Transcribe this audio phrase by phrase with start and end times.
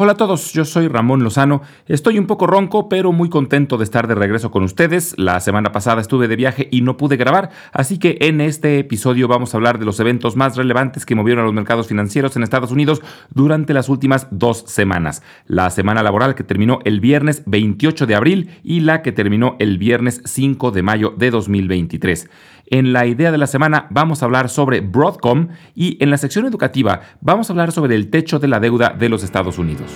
[0.00, 1.60] Hola a todos, yo soy Ramón Lozano.
[1.88, 5.12] Estoy un poco ronco, pero muy contento de estar de regreso con ustedes.
[5.18, 9.26] La semana pasada estuve de viaje y no pude grabar, así que en este episodio
[9.26, 12.44] vamos a hablar de los eventos más relevantes que movieron a los mercados financieros en
[12.44, 13.02] Estados Unidos
[13.34, 15.24] durante las últimas dos semanas.
[15.48, 19.78] La semana laboral que terminó el viernes 28 de abril y la que terminó el
[19.78, 22.30] viernes 5 de mayo de 2023.
[22.70, 26.44] En la idea de la semana vamos a hablar sobre Broadcom y en la sección
[26.44, 29.90] educativa vamos a hablar sobre el techo de la deuda de los Estados Unidos.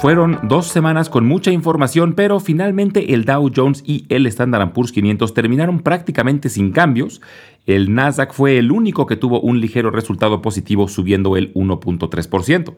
[0.00, 4.90] Fueron dos semanas con mucha información, pero finalmente el Dow Jones y el Standard Poor's
[4.90, 7.20] 500 terminaron prácticamente sin cambios.
[7.66, 12.74] El Nasdaq fue el único que tuvo un ligero resultado positivo subiendo el 1.3%.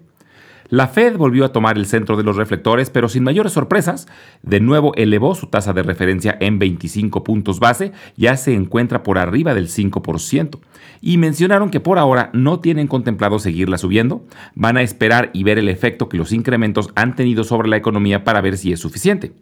[0.68, 4.06] La Fed volvió a tomar el centro de los reflectores, pero sin mayores sorpresas.
[4.42, 9.18] De nuevo elevó su tasa de referencia en 25 puntos base, ya se encuentra por
[9.18, 10.58] arriba del 5%.
[11.00, 15.58] Y mencionaron que por ahora no tienen contemplado seguirla subiendo, van a esperar y ver
[15.58, 19.32] el efecto que los incrementos han tenido sobre la economía para ver si es suficiente.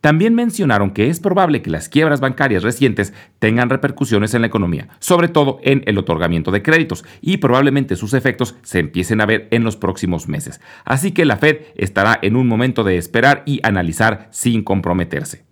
[0.00, 4.88] También mencionaron que es probable que las quiebras bancarias recientes tengan repercusiones en la economía,
[5.00, 9.48] sobre todo en el otorgamiento de créditos, y probablemente sus efectos se empiecen a ver
[9.50, 10.60] en los próximos meses.
[10.84, 15.44] Así que la Fed estará en un momento de esperar y analizar sin comprometerse.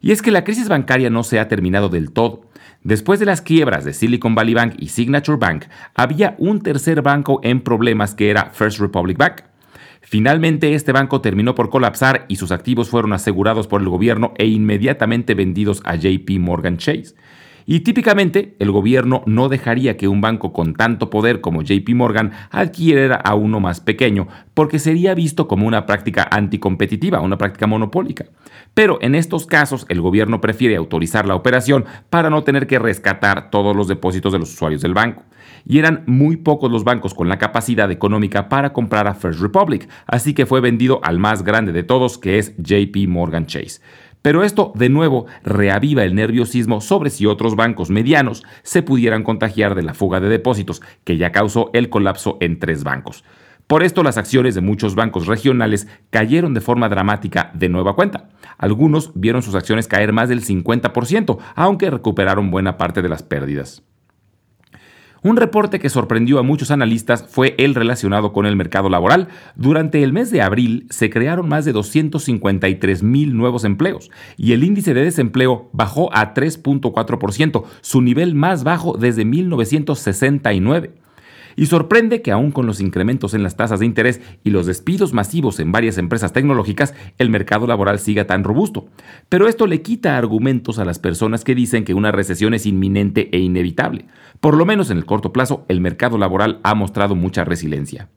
[0.00, 2.42] Y es que la crisis bancaria no se ha terminado del todo.
[2.82, 7.40] Después de las quiebras de Silicon Valley Bank y Signature Bank, había un tercer banco
[7.42, 9.42] en problemas que era First Republic Bank.
[10.10, 14.46] Finalmente, este banco terminó por colapsar y sus activos fueron asegurados por el gobierno e
[14.46, 17.14] inmediatamente vendidos a JP Morgan Chase.
[17.70, 22.32] Y típicamente, el gobierno no dejaría que un banco con tanto poder como JP Morgan
[22.50, 28.24] adquiriera a uno más pequeño, porque sería visto como una práctica anticompetitiva, una práctica monopólica.
[28.72, 33.50] Pero en estos casos, el gobierno prefiere autorizar la operación para no tener que rescatar
[33.50, 35.24] todos los depósitos de los usuarios del banco
[35.66, 39.88] y eran muy pocos los bancos con la capacidad económica para comprar a First Republic,
[40.06, 43.80] así que fue vendido al más grande de todos, que es JP Morgan Chase.
[44.22, 49.74] Pero esto de nuevo reaviva el nerviosismo sobre si otros bancos medianos se pudieran contagiar
[49.74, 53.24] de la fuga de depósitos que ya causó el colapso en tres bancos.
[53.68, 58.30] Por esto las acciones de muchos bancos regionales cayeron de forma dramática de nueva cuenta.
[58.56, 63.82] Algunos vieron sus acciones caer más del 50%, aunque recuperaron buena parte de las pérdidas.
[65.22, 69.28] Un reporte que sorprendió a muchos analistas fue el relacionado con el mercado laboral.
[69.56, 74.62] Durante el mes de abril se crearon más de 253 mil nuevos empleos y el
[74.62, 80.92] índice de desempleo bajó a 3.4%, su nivel más bajo desde 1969.
[81.58, 85.12] Y sorprende que aún con los incrementos en las tasas de interés y los despidos
[85.12, 88.86] masivos en varias empresas tecnológicas, el mercado laboral siga tan robusto.
[89.28, 93.28] Pero esto le quita argumentos a las personas que dicen que una recesión es inminente
[93.32, 94.06] e inevitable.
[94.38, 98.08] Por lo menos en el corto plazo, el mercado laboral ha mostrado mucha resiliencia.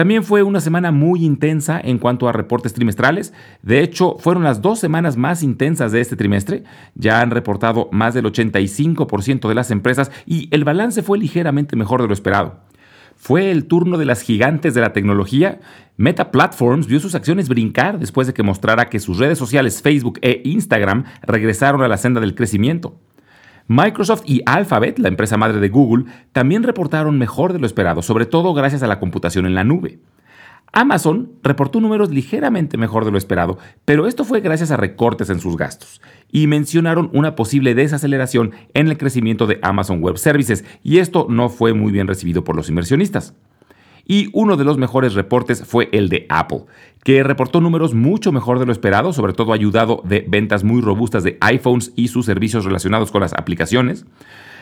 [0.00, 3.34] También fue una semana muy intensa en cuanto a reportes trimestrales.
[3.60, 6.64] De hecho, fueron las dos semanas más intensas de este trimestre.
[6.94, 12.00] Ya han reportado más del 85% de las empresas y el balance fue ligeramente mejor
[12.00, 12.60] de lo esperado.
[13.14, 15.60] Fue el turno de las gigantes de la tecnología.
[15.98, 20.18] Meta Platforms vio sus acciones brincar después de que mostrara que sus redes sociales Facebook
[20.22, 22.98] e Instagram regresaron a la senda del crecimiento.
[23.70, 28.26] Microsoft y Alphabet, la empresa madre de Google, también reportaron mejor de lo esperado, sobre
[28.26, 30.00] todo gracias a la computación en la nube.
[30.72, 35.38] Amazon reportó números ligeramente mejor de lo esperado, pero esto fue gracias a recortes en
[35.38, 36.02] sus gastos.
[36.32, 41.48] Y mencionaron una posible desaceleración en el crecimiento de Amazon Web Services, y esto no
[41.48, 43.36] fue muy bien recibido por los inversionistas.
[44.10, 46.64] Y uno de los mejores reportes fue el de Apple,
[47.04, 51.22] que reportó números mucho mejor de lo esperado, sobre todo ayudado de ventas muy robustas
[51.22, 54.06] de iPhones y sus servicios relacionados con las aplicaciones.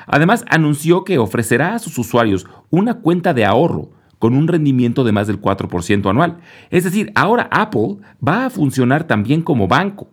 [0.07, 3.89] Además, anunció que ofrecerá a sus usuarios una cuenta de ahorro
[4.19, 6.41] con un rendimiento de más del 4% anual.
[6.69, 10.11] Es decir, ahora Apple va a funcionar también como banco.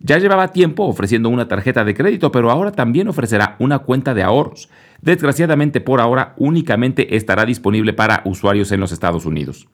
[0.00, 4.22] Ya llevaba tiempo ofreciendo una tarjeta de crédito, pero ahora también ofrecerá una cuenta de
[4.22, 4.68] ahorros.
[5.04, 9.68] Desgraciadamente por ahora únicamente estará disponible para usuarios en los Estados Unidos.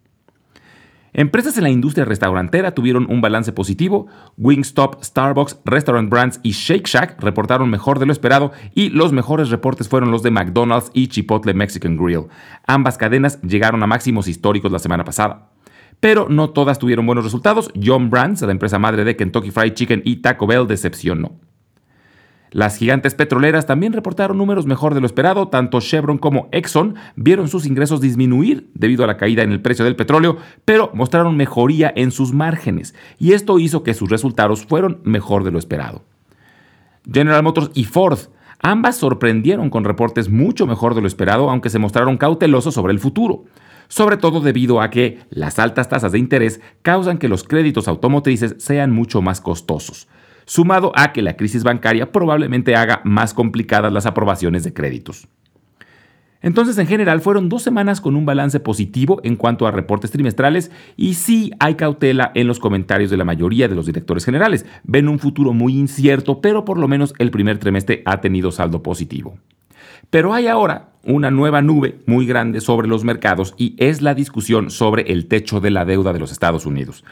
[1.12, 4.08] Empresas en la industria restaurantera tuvieron un balance positivo.
[4.36, 9.50] Wingstop, Starbucks, Restaurant Brands y Shake Shack reportaron mejor de lo esperado y los mejores
[9.50, 12.26] reportes fueron los de McDonald's y Chipotle Mexican Grill.
[12.66, 15.50] Ambas cadenas llegaron a máximos históricos la semana pasada.
[16.00, 17.70] Pero no todas tuvieron buenos resultados.
[17.80, 21.38] John Brands, la empresa madre de Kentucky Fried Chicken y Taco Bell, decepcionó.
[22.50, 27.48] Las gigantes petroleras también reportaron números mejor de lo esperado, tanto Chevron como Exxon vieron
[27.48, 31.92] sus ingresos disminuir debido a la caída en el precio del petróleo, pero mostraron mejoría
[31.94, 36.02] en sus márgenes, y esto hizo que sus resultados fueron mejor de lo esperado.
[37.10, 38.18] General Motors y Ford
[38.62, 42.98] Ambas sorprendieron con reportes mucho mejor de lo esperado, aunque se mostraron cautelosos sobre el
[42.98, 43.44] futuro,
[43.88, 48.56] sobre todo debido a que las altas tasas de interés causan que los créditos automotrices
[48.58, 50.08] sean mucho más costosos,
[50.50, 55.28] sumado a que la crisis bancaria probablemente haga más complicadas las aprobaciones de créditos.
[56.42, 60.72] Entonces, en general, fueron dos semanas con un balance positivo en cuanto a reportes trimestrales
[60.96, 64.66] y sí hay cautela en los comentarios de la mayoría de los directores generales.
[64.82, 68.82] Ven un futuro muy incierto, pero por lo menos el primer trimestre ha tenido saldo
[68.82, 69.38] positivo.
[70.10, 74.70] Pero hay ahora una nueva nube muy grande sobre los mercados y es la discusión
[74.70, 77.04] sobre el techo de la deuda de los Estados Unidos.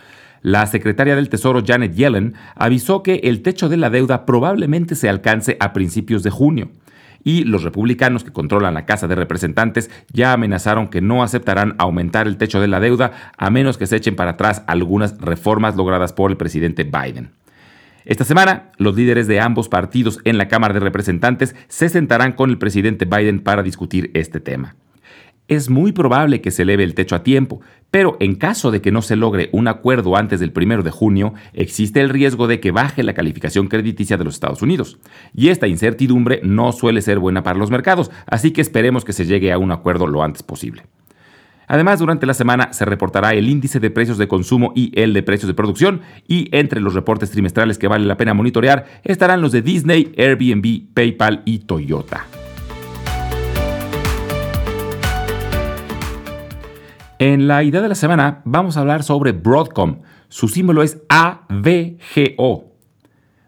[0.42, 5.08] La secretaria del Tesoro Janet Yellen avisó que el techo de la deuda probablemente se
[5.08, 6.70] alcance a principios de junio
[7.24, 12.26] y los republicanos que controlan la Casa de Representantes ya amenazaron que no aceptarán aumentar
[12.26, 16.12] el techo de la deuda a menos que se echen para atrás algunas reformas logradas
[16.12, 17.30] por el presidente Biden.
[18.04, 22.48] Esta semana, los líderes de ambos partidos en la Cámara de Representantes se sentarán con
[22.50, 24.76] el presidente Biden para discutir este tema
[25.48, 28.92] es muy probable que se eleve el techo a tiempo, pero en caso de que
[28.92, 32.70] no se logre un acuerdo antes del 1 de junio, existe el riesgo de que
[32.70, 34.98] baje la calificación crediticia de los Estados Unidos.
[35.34, 39.26] Y esta incertidumbre no suele ser buena para los mercados, así que esperemos que se
[39.26, 40.82] llegue a un acuerdo lo antes posible.
[41.66, 45.22] Además, durante la semana se reportará el índice de precios de consumo y el de
[45.22, 49.52] precios de producción, y entre los reportes trimestrales que vale la pena monitorear estarán los
[49.52, 52.26] de Disney, Airbnb, PayPal y Toyota.
[57.20, 60.02] En la idea de la semana vamos a hablar sobre Broadcom.
[60.28, 62.72] Su símbolo es AVGO.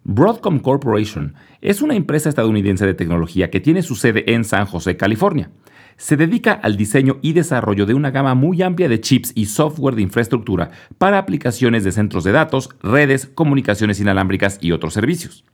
[0.02, 4.96] Broadcom Corporation es una empresa estadounidense de tecnología que tiene su sede en San José,
[4.96, 5.52] California.
[5.96, 9.94] Se dedica al diseño y desarrollo de una gama muy amplia de chips y software
[9.94, 15.44] de infraestructura para aplicaciones de centros de datos, redes, comunicaciones inalámbricas y otros servicios.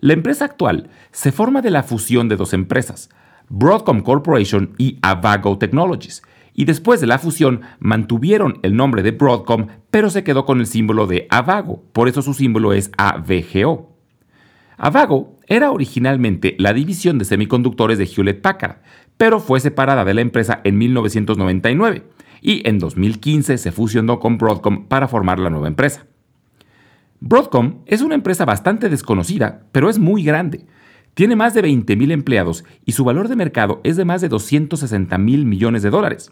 [0.00, 3.08] La empresa actual se forma de la fusión de dos empresas,
[3.48, 6.22] Broadcom Corporation y Avago Technologies,
[6.60, 10.66] y después de la fusión mantuvieron el nombre de Broadcom, pero se quedó con el
[10.66, 13.96] símbolo de Avago, por eso su símbolo es AVGO.
[14.76, 18.82] Avago era originalmente la división de semiconductores de Hewlett Packard,
[19.16, 22.04] pero fue separada de la empresa en 1999
[22.42, 26.04] y en 2015 se fusionó con Broadcom para formar la nueva empresa.
[27.20, 30.66] Broadcom es una empresa bastante desconocida, pero es muy grande.
[31.14, 35.16] Tiene más de 20.000 empleados y su valor de mercado es de más de 260
[35.16, 36.30] mil millones de dólares.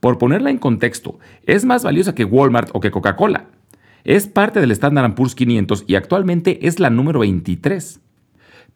[0.00, 3.46] Por ponerla en contexto, es más valiosa que Walmart o que Coca-Cola.
[4.02, 8.00] Es parte del Standard Poor's 500 y actualmente es la número 23.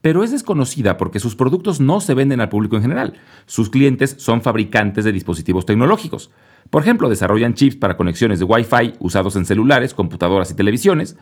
[0.02, 3.14] Pero es desconocida porque sus productos no se venden al público en general.
[3.46, 6.30] Sus clientes son fabricantes de dispositivos tecnológicos.
[6.68, 11.16] Por ejemplo, desarrollan chips para conexiones de Wi-Fi usados en celulares, computadoras y televisiones,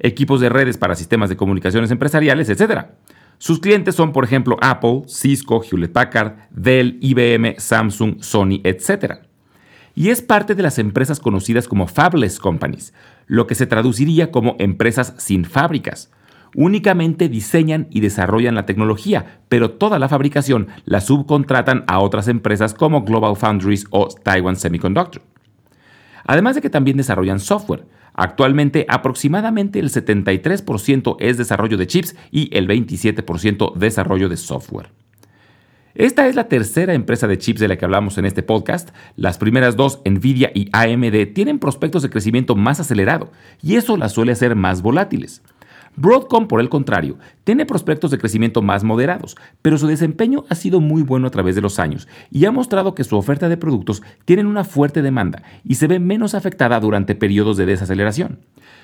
[0.00, 2.86] equipos de redes para sistemas de comunicaciones empresariales, etc.
[3.38, 9.20] Sus clientes son, por ejemplo, Apple, Cisco, Hewlett Packard, Dell, IBM, Samsung, Sony, etc.
[9.94, 12.92] Y es parte de las empresas conocidas como Fabless Companies,
[13.26, 16.10] lo que se traduciría como empresas sin fábricas.
[16.56, 22.74] Únicamente diseñan y desarrollan la tecnología, pero toda la fabricación la subcontratan a otras empresas
[22.74, 25.22] como Global Foundries o Taiwan Semiconductor.
[26.26, 32.56] Además de que también desarrollan software, Actualmente aproximadamente el 73% es desarrollo de chips y
[32.56, 34.90] el 27% desarrollo de software.
[35.94, 38.90] Esta es la tercera empresa de chips de la que hablamos en este podcast.
[39.14, 43.30] Las primeras dos, Nvidia y AMD, tienen prospectos de crecimiento más acelerado
[43.62, 45.40] y eso las suele hacer más volátiles.
[45.94, 50.80] Broadcom, por el contrario, tiene prospectos de crecimiento más moderados, pero su desempeño ha sido
[50.80, 54.02] muy bueno a través de los años y ha mostrado que su oferta de productos
[54.24, 58.40] tiene una fuerte demanda y se ve menos afectada durante periodos de desaceleración.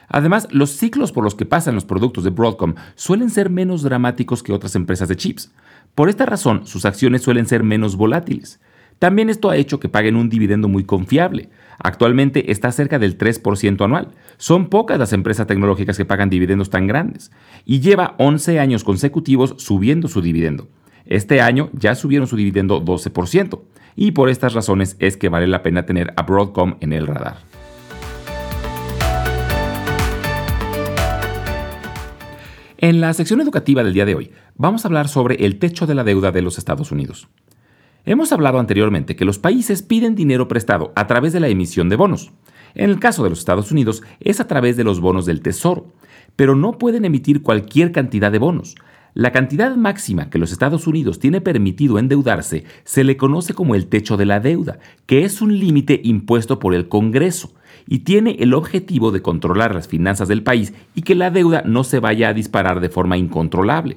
[0.06, 4.44] Además, los ciclos por los que pasan los productos de Broadcom suelen ser menos dramáticos
[4.44, 5.50] que otras empresas de chips.
[5.94, 8.60] Por esta razón, sus acciones suelen ser menos volátiles.
[8.98, 11.48] También esto ha hecho que paguen un dividendo muy confiable.
[11.78, 14.08] Actualmente está cerca del 3% anual.
[14.36, 17.30] Son pocas las empresas tecnológicas que pagan dividendos tan grandes.
[17.64, 20.68] Y lleva 11 años consecutivos subiendo su dividendo.
[21.06, 23.60] Este año ya subieron su dividendo 12%.
[23.96, 27.38] Y por estas razones es que vale la pena tener a Broadcom en el radar.
[32.82, 34.30] En la sección educativa del día de hoy
[34.60, 37.28] vamos a hablar sobre el techo de la deuda de los Estados Unidos.
[38.04, 41.96] Hemos hablado anteriormente que los países piden dinero prestado a través de la emisión de
[41.96, 42.30] bonos.
[42.74, 45.86] En el caso de los Estados Unidos es a través de los bonos del Tesoro,
[46.36, 48.74] pero no pueden emitir cualquier cantidad de bonos.
[49.14, 53.86] La cantidad máxima que los Estados Unidos tiene permitido endeudarse se le conoce como el
[53.86, 57.54] techo de la deuda, que es un límite impuesto por el Congreso
[57.86, 61.82] y tiene el objetivo de controlar las finanzas del país y que la deuda no
[61.82, 63.96] se vaya a disparar de forma incontrolable.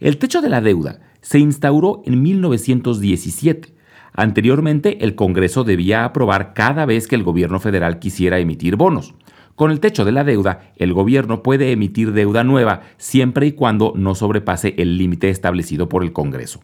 [0.00, 3.74] El techo de la deuda se instauró en 1917.
[4.12, 9.14] Anteriormente, el Congreso debía aprobar cada vez que el gobierno federal quisiera emitir bonos.
[9.54, 13.94] Con el techo de la deuda, el gobierno puede emitir deuda nueva siempre y cuando
[13.96, 16.60] no sobrepase el límite establecido por el Congreso.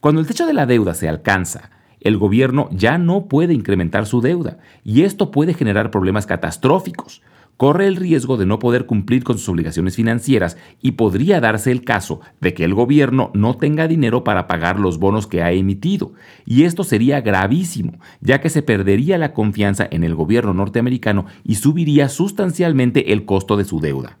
[0.00, 1.70] Cuando el techo de la deuda se alcanza,
[2.00, 7.22] el gobierno ya no puede incrementar su deuda y esto puede generar problemas catastróficos.
[7.56, 11.84] Corre el riesgo de no poder cumplir con sus obligaciones financieras y podría darse el
[11.84, 16.14] caso de que el gobierno no tenga dinero para pagar los bonos que ha emitido.
[16.44, 21.54] Y esto sería gravísimo, ya que se perdería la confianza en el gobierno norteamericano y
[21.54, 24.18] subiría sustancialmente el costo de su deuda.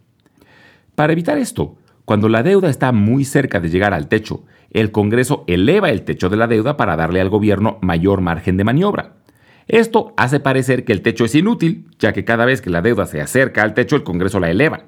[0.94, 5.42] Para evitar esto, cuando la deuda está muy cerca de llegar al techo, el Congreso
[5.48, 9.23] eleva el techo de la deuda para darle al gobierno mayor margen de maniobra.
[9.66, 13.06] Esto hace parecer que el techo es inútil, ya que cada vez que la deuda
[13.06, 14.84] se acerca al techo el Congreso la eleva.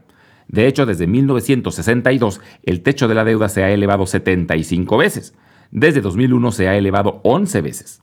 [0.49, 5.35] De hecho, desde 1962 el techo de la deuda se ha elevado 75 veces.
[5.71, 8.03] Desde 2001 se ha elevado 11 veces.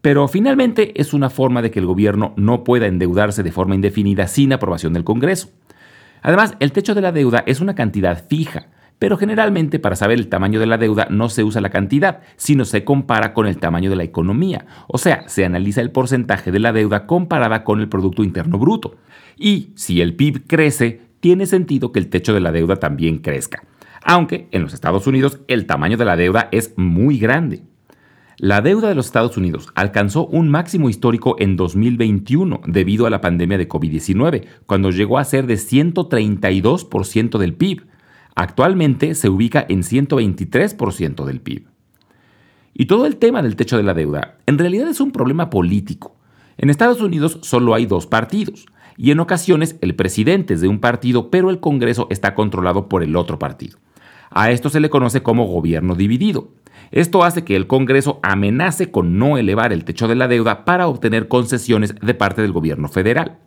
[0.00, 4.26] Pero finalmente es una forma de que el gobierno no pueda endeudarse de forma indefinida
[4.26, 5.50] sin aprobación del Congreso.
[6.22, 8.68] Además, el techo de la deuda es una cantidad fija,
[9.00, 12.66] pero generalmente para saber el tamaño de la deuda no se usa la cantidad, sino
[12.66, 16.60] se compara con el tamaño de la economía, o sea, se analiza el porcentaje de
[16.60, 18.98] la deuda comparada con el Producto Interno Bruto.
[19.38, 23.64] Y si el PIB crece, tiene sentido que el techo de la deuda también crezca,
[24.02, 27.62] aunque en los Estados Unidos el tamaño de la deuda es muy grande.
[28.36, 33.22] La deuda de los Estados Unidos alcanzó un máximo histórico en 2021 debido a la
[33.22, 37.89] pandemia de COVID-19, cuando llegó a ser de 132% del PIB.
[38.34, 41.66] Actualmente se ubica en 123% del PIB.
[42.74, 46.16] Y todo el tema del techo de la deuda en realidad es un problema político.
[46.56, 50.78] En Estados Unidos solo hay dos partidos, y en ocasiones el presidente es de un
[50.78, 53.78] partido, pero el Congreso está controlado por el otro partido.
[54.30, 56.50] A esto se le conoce como gobierno dividido.
[56.90, 60.86] Esto hace que el Congreso amenace con no elevar el techo de la deuda para
[60.86, 63.38] obtener concesiones de parte del gobierno federal.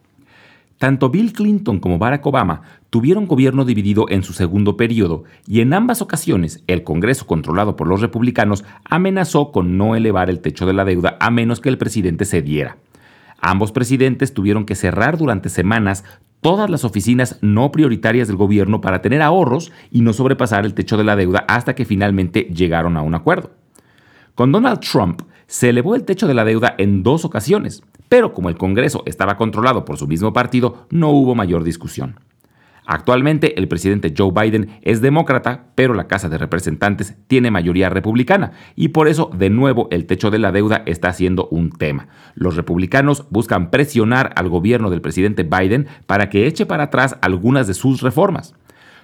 [0.83, 5.73] Tanto Bill Clinton como Barack Obama tuvieron gobierno dividido en su segundo periodo y en
[5.73, 10.73] ambas ocasiones el Congreso controlado por los republicanos amenazó con no elevar el techo de
[10.73, 12.75] la deuda a menos que el presidente cediera.
[13.39, 16.03] Ambos presidentes tuvieron que cerrar durante semanas
[16.41, 20.97] todas las oficinas no prioritarias del gobierno para tener ahorros y no sobrepasar el techo
[20.97, 23.51] de la deuda hasta que finalmente llegaron a un acuerdo.
[24.35, 28.49] Con Donald Trump se elevó el techo de la deuda en dos ocasiones, pero como
[28.49, 32.19] el Congreso estaba controlado por su mismo partido, no hubo mayor discusión.
[32.85, 38.51] Actualmente el presidente Joe Biden es demócrata, pero la Casa de Representantes tiene mayoría republicana
[38.75, 42.07] y por eso de nuevo el techo de la deuda está siendo un tema.
[42.35, 47.65] Los republicanos buscan presionar al gobierno del presidente Biden para que eche para atrás algunas
[47.65, 48.53] de sus reformas.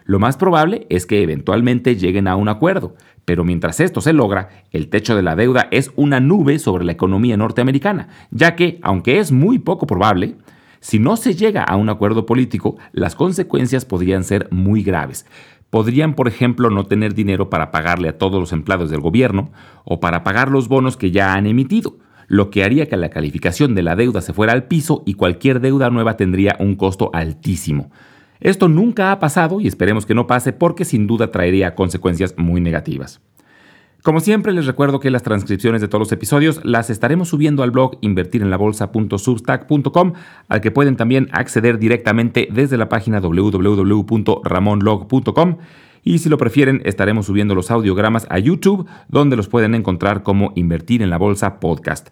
[0.09, 4.49] Lo más probable es que eventualmente lleguen a un acuerdo, pero mientras esto se logra,
[4.71, 9.19] el techo de la deuda es una nube sobre la economía norteamericana, ya que, aunque
[9.19, 10.33] es muy poco probable,
[10.79, 15.27] si no se llega a un acuerdo político, las consecuencias podrían ser muy graves.
[15.69, 19.51] Podrían, por ejemplo, no tener dinero para pagarle a todos los empleados del gobierno
[19.83, 23.75] o para pagar los bonos que ya han emitido, lo que haría que la calificación
[23.75, 27.91] de la deuda se fuera al piso y cualquier deuda nueva tendría un costo altísimo.
[28.39, 32.62] Esto nunca ha pasado y esperemos que no pase porque sin duda traería consecuencias muy
[32.62, 33.19] negativas.
[34.01, 37.72] Como siempre, les recuerdo que las transcripciones de todos los episodios las estaremos subiendo al
[37.72, 40.13] blog invertirenlabolsa.substack.com,
[40.48, 45.58] al que pueden también acceder directamente desde la página www.ramonlog.com.
[46.01, 50.53] Y si lo prefieren, estaremos subiendo los audiogramas a YouTube, donde los pueden encontrar como
[50.55, 52.12] Invertir en la Bolsa Podcast.